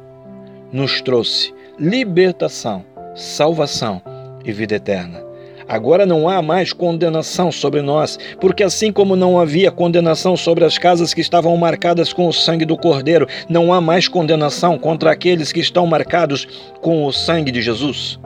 nos 0.72 1.01
trouxe 1.01 1.54
libertação, 1.77 2.86
salvação 3.15 4.01
e 4.46 4.51
vida 4.54 4.75
eterna. 4.75 5.25
Agora 5.68 6.06
não 6.06 6.30
há 6.30 6.42
mais 6.42 6.72
condenação 6.72 7.52
sobre 7.52 7.82
nós, 7.82 8.20
porque 8.40 8.64
assim 8.64 8.92
como 8.92 9.16
não 9.16 9.40
havia 9.40 9.72
condenação 9.72 10.38
sobre 10.38 10.64
as 10.64 10.78
casas 10.78 11.14
que 11.14 11.22
estavam 11.22 11.58
marcadas 11.58 12.14
com 12.14 12.28
o 12.28 12.34
sangue 12.34 12.66
do 12.66 12.78
Cordeiro, 12.78 13.28
não 13.50 13.74
há 13.74 13.82
mais 13.82 14.08
condenação 14.08 14.78
contra 14.78 15.12
aqueles 15.12 15.52
que 15.52 15.60
estão 15.60 15.88
marcados 15.88 16.48
com 16.82 17.06
o 17.06 17.12
sangue 17.12 17.52
de 17.52 17.62
Jesus. 17.62 18.20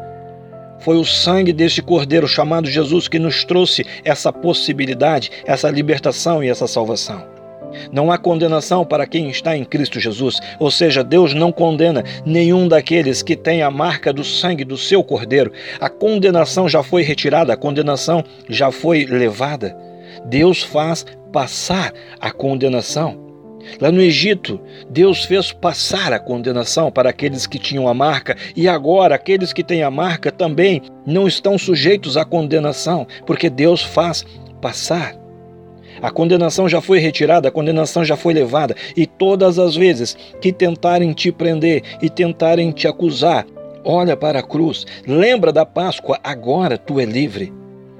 Foi 0.79 0.97
o 0.97 1.05
sangue 1.05 1.53
deste 1.53 1.81
Cordeiro 1.81 2.27
chamado 2.27 2.67
Jesus 2.67 3.07
que 3.07 3.19
nos 3.19 3.43
trouxe 3.43 3.85
essa 4.03 4.31
possibilidade, 4.31 5.31
essa 5.45 5.69
libertação 5.69 6.43
e 6.43 6.49
essa 6.49 6.67
salvação. 6.67 7.38
Não 7.91 8.11
há 8.11 8.17
condenação 8.17 8.85
para 8.85 9.05
quem 9.05 9.29
está 9.29 9.55
em 9.55 9.63
Cristo 9.63 9.99
Jesus, 9.99 10.39
ou 10.59 10.71
seja, 10.71 11.03
Deus 11.03 11.33
não 11.33 11.51
condena 11.51 12.03
nenhum 12.25 12.67
daqueles 12.67 13.21
que 13.21 13.35
tem 13.35 13.61
a 13.61 13.71
marca 13.71 14.11
do 14.13 14.23
sangue 14.23 14.63
do 14.63 14.77
seu 14.77 15.03
cordeiro. 15.03 15.51
A 15.79 15.89
condenação 15.89 16.67
já 16.67 16.83
foi 16.83 17.03
retirada, 17.03 17.53
a 17.53 17.57
condenação 17.57 18.23
já 18.47 18.71
foi 18.71 19.05
levada. 19.05 19.75
Deus 20.25 20.63
faz 20.63 21.05
passar 21.31 21.93
a 22.19 22.31
condenação. 22.31 23.29
Lá 23.79 23.91
no 23.91 24.01
Egito, 24.01 24.59
Deus 24.89 25.25
fez 25.25 25.51
passar 25.51 26.13
a 26.13 26.19
condenação 26.19 26.91
para 26.91 27.09
aqueles 27.09 27.45
que 27.45 27.59
tinham 27.59 27.87
a 27.87 27.93
marca, 27.93 28.35
e 28.55 28.67
agora 28.67 29.15
aqueles 29.15 29.53
que 29.53 29.63
têm 29.63 29.83
a 29.83 29.91
marca 29.91 30.31
também 30.31 30.81
não 31.05 31.27
estão 31.27 31.57
sujeitos 31.57 32.17
à 32.17 32.25
condenação, 32.25 33.05
porque 33.25 33.49
Deus 33.49 33.83
faz 33.83 34.25
passar. 34.61 35.18
A 36.01 36.11
condenação 36.11 36.67
já 36.69 36.81
foi 36.81 36.99
retirada, 36.99 37.47
a 37.47 37.51
condenação 37.51 38.03
já 38.03 38.15
foi 38.15 38.33
levada, 38.33 38.75
e 38.95 39.05
todas 39.05 39.59
as 39.59 39.75
vezes 39.75 40.17
que 40.41 40.51
tentarem 40.51 41.13
te 41.13 41.31
prender 41.31 41.83
e 42.01 42.09
tentarem 42.09 42.71
te 42.71 42.87
acusar, 42.87 43.45
olha 43.83 44.15
para 44.15 44.39
a 44.39 44.43
cruz, 44.43 44.85
lembra 45.05 45.51
da 45.51 45.65
Páscoa, 45.65 46.19
agora 46.23 46.77
tu 46.77 46.99
é 46.99 47.05
livre. 47.05 47.53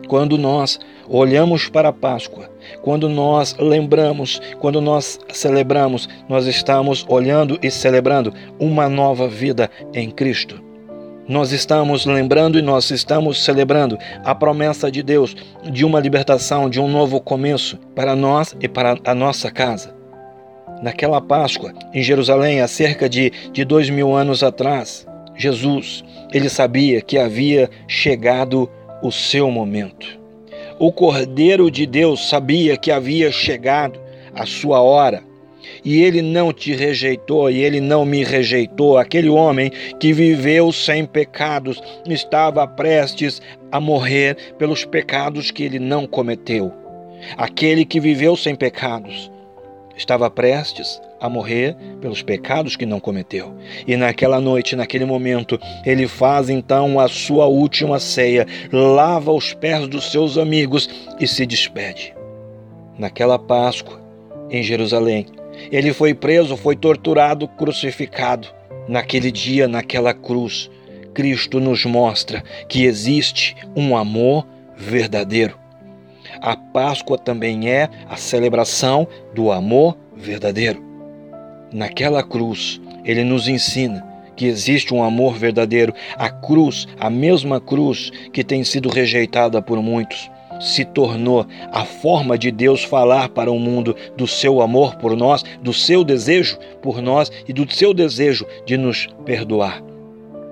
Quando 0.08 0.38
nós 0.38 0.80
olhamos 1.08 1.70
para 1.70 1.90
a 1.90 1.94
Páscoa, 1.94 2.50
quando 2.82 3.08
nós 3.08 3.56
lembramos, 3.60 4.42
quando 4.60 4.82
nós 4.82 5.20
celebramos, 5.32 6.10
nós 6.28 6.48
estamos 6.48 7.06
olhando 7.08 7.60
e 7.62 7.70
celebrando 7.70 8.34
uma 8.60 8.90
nova 8.90 9.28
vida 9.28 9.70
em 9.94 10.10
Cristo 10.10 10.69
nós 11.30 11.52
estamos 11.52 12.08
lembrando 12.08 12.58
e 12.58 12.62
nós 12.62 12.90
estamos 12.90 13.44
celebrando 13.46 14.00
a 14.26 14.34
promessa 14.34 14.92
de 14.92 15.04
Deus 15.04 15.36
de 15.72 15.86
uma 15.86 16.00
libertação, 16.00 16.68
de 16.68 16.82
um 16.82 16.88
novo 16.88 17.22
começo 17.22 17.78
para 17.96 18.16
nós 18.16 18.56
e 18.60 18.68
para 18.68 18.98
a 19.06 19.14
nossa 19.14 19.52
casa. 19.52 19.96
Naquela 20.82 21.22
Páscoa, 21.22 21.72
em 21.94 22.02
Jerusalém, 22.02 22.62
há 22.62 22.68
cerca 22.68 23.08
de, 23.08 23.32
de 23.54 23.64
dois 23.64 23.92
mil 23.92 24.16
anos 24.16 24.42
atrás, 24.42 25.06
Jesus, 25.36 26.04
ele 26.34 26.50
sabia 26.50 27.00
que 27.00 27.20
havia 27.20 27.70
chegado 27.88 28.68
o 29.04 29.12
seu 29.12 29.52
momento. 29.52 30.20
O 30.80 30.92
Cordeiro 30.92 31.70
de 31.70 31.86
Deus 31.86 32.28
sabia 32.28 32.76
que 32.76 32.90
havia 32.92 33.32
chegado 33.32 34.00
a 34.34 34.48
sua 34.48 34.82
hora 34.82 35.29
e 35.84 36.02
ele 36.02 36.22
não 36.22 36.52
te 36.54 36.74
rejeitou 36.74 37.50
e 37.50 37.62
ele 37.62 37.80
não 37.80 38.06
me 38.06 38.24
rejeitou. 38.24 38.98
Aquele 38.98 39.30
homem 39.30 39.72
que 40.00 40.14
viveu 40.14 40.72
sem 40.72 41.06
pecados 41.06 41.82
estava 42.08 42.68
prestes 42.68 43.42
a 43.72 43.80
morrer 43.80 44.36
pelos 44.58 44.86
pecados 44.86 45.52
que 45.52 45.64
ele 45.64 45.80
não 45.80 46.08
cometeu. 46.08 46.72
Aquele 47.38 47.86
que 47.86 48.00
viveu 48.00 48.36
sem 48.36 48.56
pecados 48.56 49.32
estava 49.96 50.30
prestes 50.30 51.02
a 51.20 51.28
morrer 51.28 51.76
pelos 52.00 52.22
pecados 52.22 52.76
que 52.76 52.86
não 52.86 53.00
cometeu. 53.00 53.54
E 53.86 53.98
naquela 53.98 54.40
noite, 54.40 54.76
naquele 54.76 55.04
momento, 55.04 55.60
ele 55.86 56.08
faz 56.08 56.50
então 56.50 57.00
a 57.00 57.08
sua 57.10 57.46
última 57.46 58.00
ceia, 58.00 58.48
lava 58.72 59.32
os 59.32 59.54
pés 59.54 59.88
dos 59.88 60.12
seus 60.12 60.38
amigos 60.38 60.90
e 61.20 61.28
se 61.28 61.46
despede. 61.46 62.14
Naquela 62.98 63.38
Páscoa, 63.38 64.00
em 64.50 64.64
Jerusalém, 64.64 65.26
ele 65.72 65.94
foi 65.94 66.14
preso, 66.14 66.58
foi 66.58 66.76
torturado, 66.76 67.48
crucificado. 67.48 68.48
Naquele 68.88 69.32
dia, 69.32 69.68
naquela 69.68 70.14
cruz, 70.14 70.70
Cristo 71.14 71.60
nos 71.60 71.86
mostra 71.86 72.44
que 72.68 72.86
existe 72.86 73.56
um 73.76 73.96
amor 73.96 74.48
verdadeiro. 74.76 75.58
A 76.42 76.56
Páscoa 76.56 77.18
também 77.18 77.70
é 77.70 77.90
a 78.08 78.16
celebração 78.16 79.08
do 79.34 79.52
amor 79.52 79.98
verdadeiro. 80.16 80.84
Naquela 81.72 82.24
cruz, 82.24 82.80
ele 83.04 83.24
nos 83.24 83.48
ensina 83.48 84.08
que 84.36 84.46
existe 84.46 84.94
um 84.94 85.04
amor 85.04 85.36
verdadeiro. 85.36 85.94
A 86.16 86.30
cruz, 86.30 86.88
a 86.98 87.10
mesma 87.10 87.60
cruz 87.60 88.10
que 88.32 88.44
tem 88.44 88.64
sido 88.64 88.88
rejeitada 88.88 89.62
por 89.62 89.82
muitos, 89.82 90.32
se 90.60 90.86
tornou 90.86 91.46
a 91.72 91.86
forma 91.86 92.38
de 92.38 92.52
Deus 92.52 92.84
falar 92.84 93.30
para 93.30 93.52
o 93.52 93.60
mundo 93.60 93.96
do 94.18 94.28
seu 94.28 94.62
amor 94.62 94.96
por 94.96 95.16
nós, 95.16 95.44
do 95.62 95.74
seu 95.74 96.04
desejo 96.04 96.58
por 96.82 97.02
nós 97.02 97.32
e 97.48 97.54
do 97.54 97.72
seu 97.72 97.94
desejo 97.94 98.46
de 98.66 98.78
nos 98.78 99.08
perdoar 99.26 99.89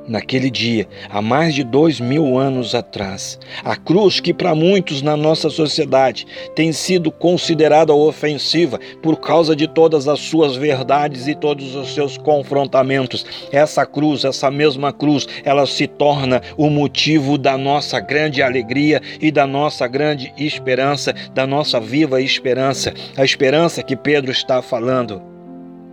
naquele 0.08 0.50
dia, 0.50 0.88
há 1.10 1.22
mais 1.22 1.54
de 1.54 1.64
dois 1.64 2.00
mil 2.00 2.38
anos 2.38 2.74
atrás. 2.74 3.38
A 3.64 3.76
cruz, 3.76 4.20
que 4.20 4.34
para 4.34 4.56
muitos 4.56 5.02
na 5.02 5.18
nossa 5.18 5.50
sociedade 5.50 6.26
tem 6.56 6.72
sido 6.72 7.12
considerada 7.12 7.94
ofensiva 7.94 8.80
por 9.02 9.18
causa 9.18 9.56
de 9.56 9.68
todas 9.68 10.08
as 10.08 10.20
suas 10.20 10.56
verdades 10.56 11.28
e 11.28 11.36
todos 11.36 11.76
os 11.76 11.94
seus 11.94 12.18
confrontamentos, 12.18 13.26
essa 13.52 13.86
cruz, 13.86 14.24
essa 14.24 14.50
mesma 14.50 14.94
cruz, 14.94 15.28
ela 15.44 15.66
se 15.66 15.88
torna 15.88 16.42
o 16.56 16.70
motivo 16.70 17.38
da 17.38 17.58
nossa 17.58 18.00
grande 18.00 18.42
alegria 18.42 19.02
e 19.20 19.32
da 19.32 19.46
nossa 19.46 19.88
grande 19.88 20.34
esperança, 20.38 21.14
da 21.34 21.46
nossa 21.46 21.80
viva 21.80 22.22
esperança, 22.22 22.94
a 23.18 23.26
esperança 23.26 23.84
que 23.84 23.96
Pedro 23.96 24.32
está 24.32 24.62
falando, 24.62 25.22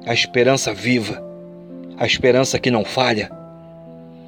a 0.06 0.12
esperança 0.12 0.73
viva, 0.73 1.23
a 1.97 2.06
esperança 2.06 2.59
que 2.59 2.71
não 2.71 2.85
falha 2.85 3.44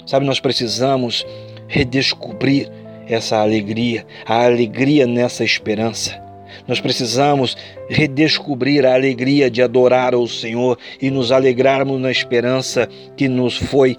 Sabe, 0.06 0.24
nós 0.24 0.38
precisamos 0.40 1.26
redescobrir 1.66 2.70
essa 3.08 3.38
alegria, 3.38 4.06
a 4.24 4.44
alegria 4.44 5.06
nessa 5.06 5.44
esperança. 5.44 6.24
Nós 6.66 6.80
precisamos 6.80 7.56
redescobrir 7.88 8.86
a 8.86 8.94
alegria 8.94 9.50
de 9.50 9.62
adorar 9.62 10.14
ao 10.14 10.26
Senhor 10.26 10.78
e 11.00 11.10
nos 11.10 11.30
alegrarmos 11.30 12.00
na 12.00 12.10
esperança 12.10 12.88
que 13.16 13.28
nos 13.28 13.56
foi 13.56 13.96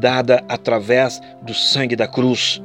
dada 0.00 0.44
através 0.48 1.20
do 1.42 1.54
sangue 1.54 1.96
da 1.96 2.06
cruz. 2.06 2.60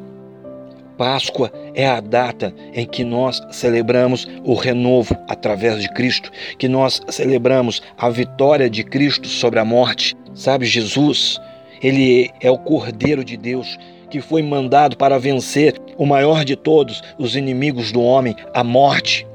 Páscoa 0.97 1.51
é 1.73 1.87
a 1.87 2.01
data 2.01 2.53
em 2.73 2.85
que 2.85 3.05
nós 3.05 3.41
celebramos 3.51 4.27
o 4.43 4.53
renovo 4.53 5.15
através 5.29 5.81
de 5.81 5.87
Cristo, 5.93 6.29
que 6.57 6.67
nós 6.67 7.01
celebramos 7.07 7.81
a 7.97 8.09
vitória 8.09 8.69
de 8.69 8.83
Cristo 8.83 9.27
sobre 9.27 9.59
a 9.59 9.65
morte. 9.65 10.15
Sabe, 10.33 10.65
Jesus, 10.65 11.39
ele 11.81 12.29
é 12.41 12.49
o 12.49 12.57
Cordeiro 12.57 13.23
de 13.23 13.37
Deus 13.37 13.77
que 14.09 14.21
foi 14.21 14.41
mandado 14.41 14.97
para 14.97 15.19
vencer 15.19 15.75
o 15.97 16.05
maior 16.05 16.43
de 16.43 16.55
todos 16.55 17.01
os 17.17 17.35
inimigos 17.35 17.91
do 17.91 18.01
homem, 18.01 18.35
a 18.53 18.63
morte. 18.63 19.25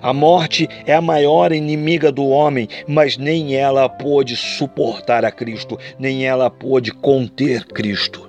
A 0.00 0.12
morte 0.12 0.68
é 0.86 0.94
a 0.94 1.00
maior 1.00 1.52
inimiga 1.52 2.12
do 2.12 2.26
homem, 2.26 2.68
mas 2.86 3.16
nem 3.16 3.54
ela 3.54 3.88
pôde 3.88 4.36
suportar 4.36 5.24
a 5.24 5.30
Cristo, 5.30 5.78
nem 5.98 6.24
ela 6.24 6.50
pôde 6.50 6.92
conter 6.92 7.64
Cristo. 7.66 8.28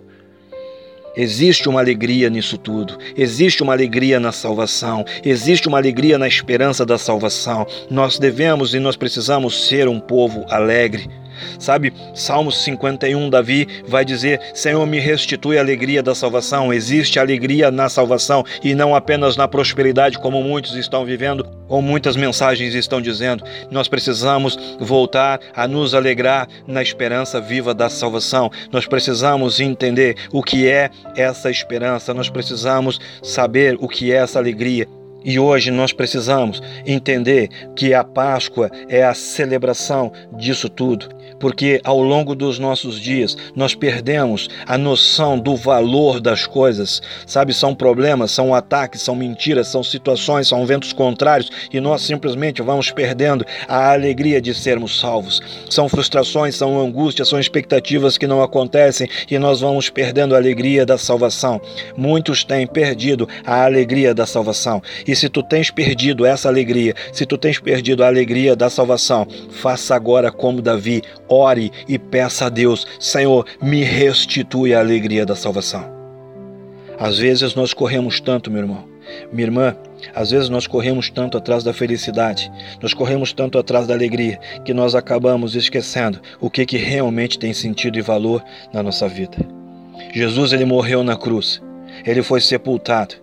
Existe 1.16 1.68
uma 1.68 1.82
alegria 1.82 2.30
nisso 2.30 2.58
tudo, 2.58 2.98
existe 3.18 3.62
uma 3.62 3.74
alegria 3.74 4.20
na 4.20 4.32
salvação, 4.32 5.04
existe 5.24 5.68
uma 5.68 5.78
alegria 5.78 6.18
na 6.18 6.28
esperança 6.28 6.86
da 6.86 6.98
salvação. 6.98 7.68
Nós 7.90 8.18
devemos 8.18 8.74
e 8.74 8.80
nós 8.80 8.96
precisamos 8.96 9.68
ser 9.68 9.88
um 9.88 10.00
povo 10.00 10.46
alegre. 10.50 11.10
Sabe, 11.58 11.94
Salmo 12.14 12.52
51, 12.52 13.30
Davi 13.30 13.68
vai 13.88 14.04
dizer: 14.04 14.40
Senhor, 14.54 14.86
me 14.86 15.00
restitui 15.00 15.58
a 15.58 15.62
alegria 15.62 16.02
da 16.02 16.16
salvação. 16.16 16.74
Existe 16.74 17.20
alegria 17.20 17.72
na 17.72 17.90
salvação 17.90 18.44
e 18.64 18.74
não 18.74 18.96
apenas 18.96 19.36
na 19.36 19.48
prosperidade, 19.48 20.20
como 20.20 20.42
muitos 20.44 20.76
estão 20.76 21.06
vivendo, 21.06 21.46
ou 21.68 21.82
muitas 21.82 22.16
mensagens 22.16 22.74
estão 22.74 23.02
dizendo. 23.02 23.44
Nós 23.72 23.88
precisamos 23.88 24.58
voltar 24.80 25.40
a 25.56 25.68
nos 25.68 25.94
alegrar 25.94 26.48
na 26.68 26.82
esperança 26.82 27.40
viva 27.40 27.74
da 27.74 27.90
salvação. 27.90 28.52
Nós 28.72 28.86
precisamos 28.86 29.60
entender 29.60 30.16
o 30.32 30.44
que 30.44 30.68
é 30.68 30.90
essa 31.16 31.50
esperança, 31.50 32.14
nós 32.14 32.30
precisamos 32.30 33.00
saber 33.22 33.78
o 33.80 33.88
que 33.88 34.12
é 34.12 34.16
essa 34.16 34.40
alegria. 34.40 34.88
E 35.24 35.38
hoje 35.38 35.70
nós 35.70 35.92
precisamos 35.92 36.62
entender 36.86 37.50
que 37.76 37.94
a 37.94 38.04
Páscoa 38.04 38.70
é 38.88 39.04
a 39.04 39.14
celebração 39.14 40.12
disso 40.38 40.70
tudo 40.70 41.10
porque 41.40 41.80
ao 41.84 42.02
longo 42.02 42.36
dos 42.36 42.60
nossos 42.60 43.00
dias 43.00 43.38
nós 43.56 43.74
perdemos 43.74 44.50
a 44.66 44.78
noção 44.78 45.40
do 45.40 45.56
valor 45.56 46.20
das 46.20 46.46
coisas. 46.46 47.02
Sabe, 47.26 47.54
são 47.54 47.74
problemas, 47.74 48.32
são 48.32 48.54
ataques, 48.54 49.02
são 49.02 49.16
mentiras, 49.16 49.68
são 49.68 49.84
situações, 49.84 50.48
são 50.48 50.66
ventos 50.66 50.94
contrários 50.94 51.50
e 51.72 51.80
nós 51.80 52.02
simplesmente 52.02 52.62
vamos 52.62 52.92
perdendo 52.92 53.46
a 53.68 53.92
alegria 53.92 54.42
de 54.42 54.54
sermos 54.54 55.00
salvos. 55.00 55.42
São 55.70 55.88
frustrações, 55.88 56.56
são 56.56 56.80
angústias, 56.80 57.28
são 57.28 57.40
expectativas 57.40 58.18
que 58.18 58.28
não 58.28 58.42
acontecem 58.42 59.08
e 59.30 59.40
nós 59.40 59.62
vamos 59.62 59.90
perdendo 59.90 60.36
a 60.36 60.38
alegria 60.38 60.86
da 60.86 60.98
salvação. 60.98 61.62
Muitos 61.96 62.44
têm 62.44 62.68
perdido 62.68 63.28
a 63.46 63.64
alegria 63.64 64.14
da 64.14 64.26
salvação. 64.26 64.82
E 65.08 65.16
se 65.16 65.30
tu 65.30 65.42
tens 65.44 65.72
perdido 65.72 66.26
essa 66.26 66.48
alegria, 66.48 66.94
se 67.12 67.26
tu 67.26 67.38
tens 67.38 67.60
perdido 67.60 68.04
a 68.04 68.08
alegria 68.08 68.56
da 68.56 68.70
salvação, 68.70 69.28
faça 69.50 69.96
agora 69.96 70.32
como 70.32 70.62
Davi, 70.62 71.02
ore 71.30 71.72
e 71.88 71.98
peça 71.98 72.46
a 72.46 72.50
Deus: 72.50 72.86
Senhor, 73.00 73.46
me 73.62 73.84
restitui 73.84 74.74
a 74.74 74.80
alegria 74.80 75.26
da 75.26 75.36
salvação. 75.36 75.86
Às 77.00 77.18
vezes 77.18 77.56
nós 77.56 77.74
corremos 77.74 78.20
tanto, 78.20 78.52
meu 78.52 78.62
irmão, 78.62 78.84
minha 79.32 79.48
irmã, 79.48 79.76
às 80.14 80.32
vezes 80.32 80.50
nós 80.50 80.68
corremos 80.68 81.10
tanto 81.10 81.38
atrás 81.38 81.64
da 81.64 81.74
felicidade, 81.74 82.52
nós 82.82 82.94
corremos 82.94 83.34
tanto 83.34 83.58
atrás 83.58 83.88
da 83.88 83.94
alegria, 83.94 84.40
que 84.64 84.74
nós 84.74 84.96
acabamos 84.96 85.56
esquecendo 85.56 86.20
o 86.40 86.50
que, 86.50 86.66
que 86.66 86.78
realmente 86.78 87.40
tem 87.40 87.54
sentido 87.54 87.98
e 87.98 88.02
valor 88.02 88.44
na 88.74 88.84
nossa 88.84 89.08
vida. 89.08 89.38
Jesus 90.14 90.54
ele 90.54 90.66
morreu 90.66 91.04
na 91.04 91.16
cruz, 91.16 91.62
ele 92.06 92.24
foi 92.24 92.42
sepultado, 92.42 93.16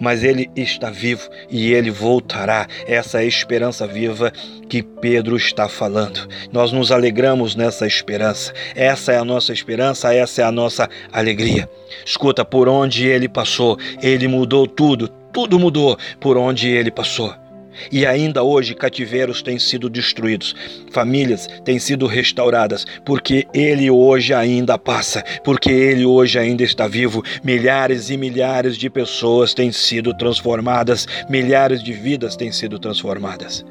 mas 0.00 0.22
ele 0.22 0.50
está 0.56 0.90
vivo 0.90 1.28
e 1.50 1.72
ele 1.72 1.90
voltará. 1.90 2.66
Essa 2.86 3.18
é 3.18 3.20
a 3.22 3.24
esperança 3.24 3.86
viva 3.86 4.32
que 4.68 4.82
Pedro 4.82 5.36
está 5.36 5.68
falando. 5.68 6.28
Nós 6.52 6.72
nos 6.72 6.90
alegramos 6.90 7.54
nessa 7.54 7.86
esperança. 7.86 8.52
Essa 8.74 9.12
é 9.12 9.18
a 9.18 9.24
nossa 9.24 9.52
esperança, 9.52 10.12
essa 10.12 10.42
é 10.42 10.44
a 10.44 10.52
nossa 10.52 10.88
alegria. 11.12 11.68
Escuta, 12.04 12.44
por 12.44 12.68
onde 12.68 13.06
ele 13.06 13.28
passou, 13.28 13.78
ele 14.02 14.28
mudou 14.28 14.66
tudo, 14.66 15.08
tudo 15.32 15.58
mudou 15.58 15.98
por 16.20 16.36
onde 16.36 16.68
ele 16.68 16.90
passou. 16.90 17.45
E 17.90 18.06
ainda 18.06 18.42
hoje 18.42 18.74
cativeiros 18.74 19.42
têm 19.42 19.58
sido 19.58 19.88
destruídos, 19.88 20.54
famílias 20.90 21.48
têm 21.64 21.78
sido 21.78 22.06
restauradas, 22.06 22.86
porque 23.04 23.46
ele 23.54 23.90
hoje 23.90 24.32
ainda 24.34 24.78
passa, 24.78 25.24
porque 25.44 25.70
ele 25.70 26.04
hoje 26.04 26.38
ainda 26.38 26.62
está 26.62 26.86
vivo. 26.86 27.22
Milhares 27.42 28.10
e 28.10 28.16
milhares 28.16 28.76
de 28.76 28.88
pessoas 28.88 29.54
têm 29.54 29.72
sido 29.72 30.14
transformadas, 30.14 31.06
milhares 31.28 31.82
de 31.82 31.92
vidas 31.92 32.36
têm 32.36 32.52
sido 32.52 32.78
transformadas. 32.78 33.64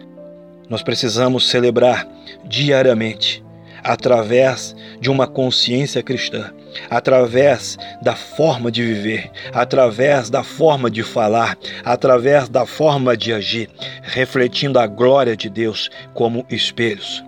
Nós 0.69 0.81
precisamos 0.81 1.47
celebrar 1.47 2.07
diariamente 2.45 3.43
através 3.83 4.75
de 4.99 5.11
uma 5.11 5.27
consciência 5.27 6.01
cristã, 6.01 6.51
através 6.89 7.77
da 8.01 8.15
forma 8.15 8.71
de 8.71 8.83
viver, 8.83 9.31
através 9.53 10.29
da 10.29 10.43
forma 10.43 10.89
de 10.89 11.03
falar, 11.03 11.57
através 11.83 12.49
da 12.49 12.65
forma 12.65 13.15
de 13.15 13.33
agir, 13.33 13.69
refletindo 14.01 14.79
a 14.79 14.87
glória 14.87 15.35
de 15.35 15.49
Deus 15.49 15.89
como 16.13 16.45
espelhos. 16.49 17.23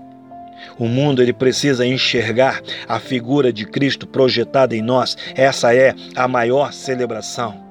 O 0.79 0.85
mundo 0.87 1.21
ele 1.21 1.33
precisa 1.33 1.85
enxergar 1.85 2.61
a 2.87 2.99
figura 2.99 3.51
de 3.51 3.65
Cristo 3.65 4.05
projetada 4.05 4.75
em 4.75 4.81
nós. 4.81 5.17
Essa 5.35 5.73
é 5.73 5.95
a 6.15 6.27
maior 6.27 6.71
celebração. 6.71 7.65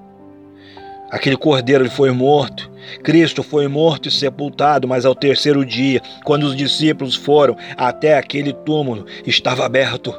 Aquele 1.11 1.37
cordeiro 1.37 1.85
ele 1.85 1.91
foi 1.91 2.11
morto. 2.11 2.71
Cristo 3.03 3.43
foi 3.43 3.69
morto 3.69 4.09
e 4.09 4.11
sepultado, 4.11 4.89
mas 4.89 5.05
ao 5.05 5.15
terceiro 5.15 5.65
dia, 5.65 6.01
quando 6.25 6.45
os 6.45 6.57
discípulos 6.57 7.15
foram 7.15 7.57
até 7.77 8.17
aquele 8.17 8.53
túmulo, 8.53 9.07
estava 9.25 9.65
aberto 9.65 10.15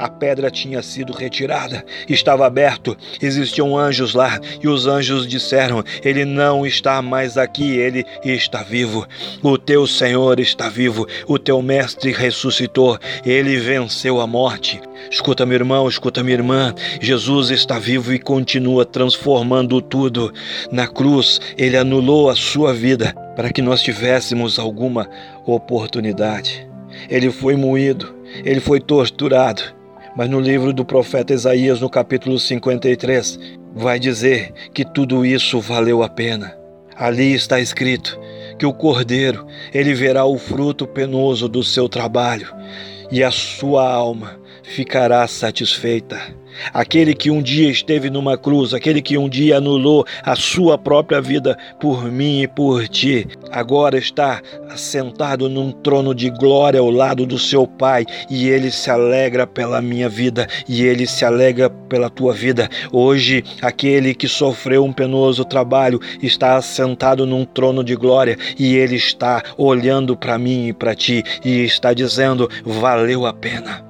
a 0.00 0.08
pedra 0.08 0.50
tinha 0.50 0.82
sido 0.82 1.12
retirada, 1.12 1.84
estava 2.08 2.46
aberto, 2.46 2.96
existiam 3.20 3.76
anjos 3.76 4.14
lá, 4.14 4.40
e 4.62 4.66
os 4.66 4.86
anjos 4.86 5.26
disseram: 5.26 5.84
Ele 6.02 6.24
não 6.24 6.64
está 6.64 7.02
mais 7.02 7.36
aqui, 7.36 7.76
ele 7.76 8.06
está 8.24 8.62
vivo. 8.62 9.06
O 9.42 9.58
teu 9.58 9.86
Senhor 9.86 10.40
está 10.40 10.70
vivo, 10.70 11.06
o 11.28 11.38
teu 11.38 11.60
Mestre 11.60 12.12
ressuscitou, 12.12 12.98
ele 13.26 13.58
venceu 13.58 14.22
a 14.22 14.26
morte. 14.26 14.80
Escuta, 15.10 15.44
meu 15.44 15.56
irmão, 15.56 15.86
escuta, 15.86 16.22
minha 16.22 16.36
irmã, 16.36 16.74
Jesus 17.00 17.50
está 17.50 17.78
vivo 17.78 18.14
e 18.14 18.18
continua 18.18 18.86
transformando 18.86 19.82
tudo. 19.82 20.32
Na 20.72 20.86
cruz, 20.86 21.38
ele 21.58 21.76
anulou 21.76 22.30
a 22.30 22.36
sua 22.36 22.72
vida 22.72 23.14
para 23.36 23.52
que 23.52 23.60
nós 23.60 23.82
tivéssemos 23.82 24.58
alguma 24.58 25.06
oportunidade. 25.44 26.66
Ele 27.08 27.30
foi 27.30 27.54
moído, 27.54 28.14
ele 28.44 28.60
foi 28.60 28.80
torturado, 28.80 29.62
mas 30.16 30.28
no 30.28 30.40
livro 30.40 30.72
do 30.72 30.84
profeta 30.84 31.32
Isaías, 31.32 31.80
no 31.80 31.88
capítulo 31.88 32.38
53, 32.38 33.38
vai 33.74 33.98
dizer 33.98 34.52
que 34.74 34.84
tudo 34.84 35.24
isso 35.24 35.60
valeu 35.60 36.02
a 36.02 36.08
pena. 36.08 36.56
Ali 36.96 37.32
está 37.32 37.60
escrito 37.60 38.18
que 38.58 38.66
o 38.66 38.74
cordeiro, 38.74 39.46
ele 39.72 39.94
verá 39.94 40.24
o 40.24 40.36
fruto 40.36 40.86
penoso 40.86 41.48
do 41.48 41.62
seu 41.62 41.88
trabalho, 41.88 42.52
e 43.10 43.24
a 43.24 43.30
sua 43.30 43.90
alma 43.90 44.38
ficará 44.62 45.26
satisfeita. 45.26 46.20
Aquele 46.72 47.14
que 47.14 47.30
um 47.30 47.42
dia 47.42 47.70
esteve 47.70 48.10
numa 48.10 48.36
cruz, 48.36 48.74
aquele 48.74 49.00
que 49.00 49.16
um 49.16 49.28
dia 49.28 49.56
anulou 49.56 50.04
a 50.22 50.36
sua 50.36 50.76
própria 50.76 51.20
vida 51.20 51.56
por 51.80 52.04
mim 52.04 52.42
e 52.42 52.48
por 52.48 52.86
ti, 52.88 53.26
agora 53.50 53.98
está 53.98 54.40
sentado 54.76 55.48
num 55.48 55.72
trono 55.72 56.14
de 56.14 56.30
glória 56.30 56.80
ao 56.80 56.90
lado 56.90 57.26
do 57.26 57.38
seu 57.38 57.66
Pai 57.66 58.04
e 58.28 58.48
ele 58.48 58.70
se 58.70 58.90
alegra 58.90 59.46
pela 59.46 59.80
minha 59.80 60.08
vida 60.08 60.46
e 60.68 60.82
ele 60.82 61.06
se 61.06 61.24
alegra 61.24 61.70
pela 61.70 62.10
tua 62.10 62.32
vida. 62.32 62.68
Hoje, 62.92 63.44
aquele 63.62 64.14
que 64.14 64.28
sofreu 64.28 64.84
um 64.84 64.92
penoso 64.92 65.44
trabalho 65.44 66.00
está 66.22 66.60
sentado 66.60 67.26
num 67.26 67.44
trono 67.44 67.82
de 67.82 67.96
glória 67.96 68.36
e 68.58 68.76
ele 68.76 68.96
está 68.96 69.42
olhando 69.56 70.16
para 70.16 70.38
mim 70.38 70.68
e 70.68 70.72
para 70.72 70.94
ti 70.94 71.22
e 71.44 71.64
está 71.64 71.94
dizendo: 71.94 72.48
valeu 72.64 73.26
a 73.26 73.32
pena. 73.32 73.84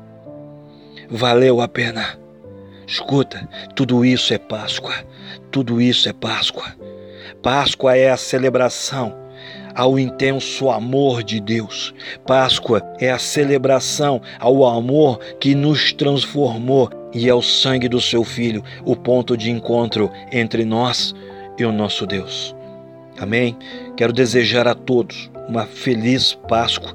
Valeu 1.11 1.61
a 1.61 1.67
pena. 1.67 2.21
Escuta, 2.91 3.49
tudo 3.77 4.05
isso 4.05 4.35
é 4.35 4.39
Páscoa. 4.39 4.93
Tudo 5.53 5.81
isso 5.81 6.09
é 6.09 6.13
Páscoa. 6.13 6.75
Páscoa 7.41 7.97
é 7.97 8.11
a 8.11 8.17
celebração 8.17 9.17
ao 9.77 9.97
intenso 9.97 10.69
amor 10.69 11.23
de 11.23 11.39
Deus. 11.39 11.95
Páscoa 12.27 12.83
é 12.99 13.09
a 13.09 13.19
celebração 13.19 14.21
ao 14.41 14.67
amor 14.67 15.21
que 15.39 15.55
nos 15.55 15.93
transformou 15.93 16.91
e 17.15 17.31
ao 17.31 17.41
sangue 17.41 17.89
do 17.89 18.01
seu 18.01 18.25
Filho, 18.25 18.65
o 18.85 18.97
ponto 18.97 19.37
de 19.37 19.53
encontro 19.53 20.11
entre 20.33 20.65
nós 20.65 21.15
e 21.57 21.65
o 21.65 21.71
nosso 21.71 22.05
Deus. 22.05 22.57
Amém? 23.21 23.57
Quero 23.97 24.13
desejar 24.13 24.67
a 24.67 24.75
todos 24.75 25.31
uma 25.49 25.65
feliz 25.65 26.35
Páscoa. 26.49 26.93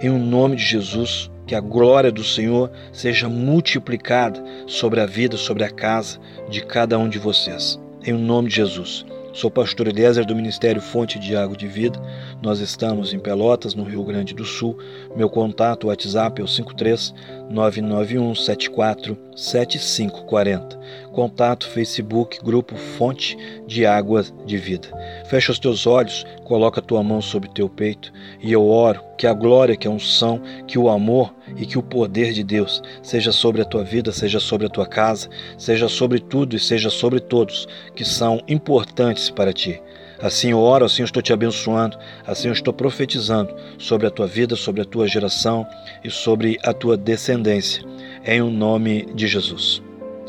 Em 0.00 0.08
o 0.08 0.16
nome 0.16 0.56
de 0.56 0.64
Jesus, 0.64 1.29
que 1.50 1.54
a 1.56 1.60
glória 1.60 2.12
do 2.12 2.22
Senhor 2.22 2.70
seja 2.92 3.28
multiplicada 3.28 4.40
sobre 4.68 5.00
a 5.00 5.06
vida, 5.06 5.36
sobre 5.36 5.64
a 5.64 5.68
casa 5.68 6.16
de 6.48 6.64
cada 6.64 6.96
um 6.96 7.08
de 7.08 7.18
vocês. 7.18 7.76
Em 8.04 8.12
nome 8.12 8.48
de 8.48 8.54
Jesus. 8.54 9.04
Sou 9.32 9.50
pastor 9.50 9.88
Eliezer 9.88 10.24
do 10.24 10.36
Ministério 10.36 10.80
Fonte 10.80 11.18
de 11.18 11.34
Água 11.34 11.56
de 11.56 11.66
Vida. 11.66 12.00
Nós 12.40 12.60
estamos 12.60 13.12
em 13.12 13.18
Pelotas, 13.18 13.74
no 13.74 13.82
Rio 13.82 14.04
Grande 14.04 14.32
do 14.32 14.44
Sul. 14.44 14.78
Meu 15.16 15.28
contato 15.28 15.88
WhatsApp 15.88 16.40
é 16.40 16.44
o 16.44 16.46
53 16.46 17.12
991 17.50 18.32
74 18.32 19.18
7540. 19.34 20.78
Contato 21.12 21.68
Facebook 21.68 22.38
Grupo 22.44 22.76
Fonte 22.76 23.36
de 23.66 23.84
Água 23.84 24.24
de 24.46 24.56
Vida. 24.56 24.88
Fecha 25.26 25.50
os 25.50 25.58
teus 25.58 25.84
olhos, 25.84 26.24
coloca 26.44 26.78
a 26.78 26.82
tua 26.82 27.02
mão 27.02 27.20
sobre 27.20 27.50
teu 27.50 27.68
peito 27.68 28.12
e 28.40 28.52
eu 28.52 28.68
oro 28.68 29.02
que 29.18 29.26
a 29.26 29.34
glória, 29.34 29.76
que 29.76 29.88
a 29.88 29.90
unção, 29.90 30.40
que 30.68 30.78
o 30.78 30.88
amor 30.88 31.34
e 31.56 31.66
que 31.66 31.76
o 31.76 31.82
poder 31.82 32.32
de 32.32 32.44
Deus 32.44 32.80
seja 33.02 33.32
sobre 33.32 33.60
a 33.60 33.64
tua 33.64 33.82
vida, 33.82 34.12
seja 34.12 34.38
sobre 34.38 34.68
a 34.68 34.70
tua 34.70 34.86
casa, 34.86 35.28
seja 35.58 35.88
sobre 35.88 36.20
tudo 36.20 36.54
e 36.54 36.60
seja 36.60 36.88
sobre 36.88 37.18
todos 37.18 37.66
que 37.96 38.04
são 38.04 38.40
importantes 38.46 39.28
para 39.28 39.52
ti. 39.52 39.82
Assim 40.22 40.50
eu 40.50 40.58
oro, 40.58 40.84
assim 40.84 41.02
eu 41.02 41.06
estou 41.06 41.22
te 41.22 41.32
abençoando, 41.32 41.96
assim 42.26 42.48
eu 42.48 42.52
estou 42.52 42.72
profetizando 42.72 43.54
sobre 43.78 44.06
a 44.06 44.10
tua 44.10 44.26
vida, 44.26 44.54
sobre 44.54 44.82
a 44.82 44.84
tua 44.84 45.08
geração 45.08 45.66
e 46.04 46.10
sobre 46.10 46.58
a 46.62 46.72
tua 46.72 46.96
descendência. 46.96 47.82
Em 48.24 48.42
o 48.42 48.50
nome 48.50 49.06
de 49.14 49.26
Jesus. 49.26 49.82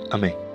Amém. 0.10 0.51